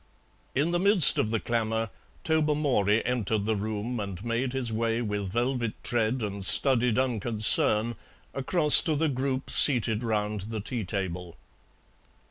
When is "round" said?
10.01-10.41